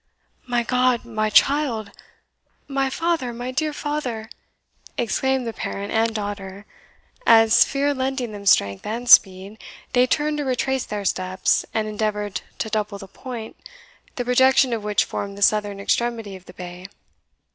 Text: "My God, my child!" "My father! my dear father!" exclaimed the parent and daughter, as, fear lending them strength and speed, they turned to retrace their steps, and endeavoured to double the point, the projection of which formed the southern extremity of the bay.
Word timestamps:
"My 0.47 0.63
God, 0.63 1.05
my 1.05 1.29
child!" 1.29 1.91
"My 2.67 2.89
father! 2.89 3.31
my 3.31 3.51
dear 3.51 3.71
father!" 3.71 4.31
exclaimed 4.97 5.45
the 5.45 5.53
parent 5.53 5.91
and 5.91 6.15
daughter, 6.15 6.65
as, 7.27 7.63
fear 7.65 7.93
lending 7.93 8.31
them 8.31 8.47
strength 8.47 8.83
and 8.83 9.07
speed, 9.07 9.59
they 9.93 10.07
turned 10.07 10.39
to 10.39 10.43
retrace 10.43 10.85
their 10.85 11.05
steps, 11.05 11.65
and 11.71 11.87
endeavoured 11.87 12.41
to 12.57 12.69
double 12.71 12.97
the 12.97 13.07
point, 13.07 13.55
the 14.15 14.25
projection 14.25 14.73
of 14.73 14.83
which 14.83 15.05
formed 15.05 15.37
the 15.37 15.43
southern 15.43 15.79
extremity 15.79 16.35
of 16.35 16.45
the 16.45 16.53
bay. 16.53 16.87